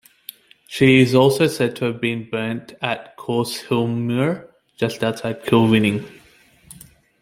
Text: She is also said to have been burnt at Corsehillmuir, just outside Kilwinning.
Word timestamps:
She 0.65 0.99
is 0.99 1.13
also 1.13 1.45
said 1.45 1.75
to 1.75 1.85
have 1.85 2.01
been 2.01 2.27
burnt 2.27 2.73
at 2.81 3.15
Corsehillmuir, 3.19 4.47
just 4.75 5.03
outside 5.03 5.43
Kilwinning. 5.43 6.03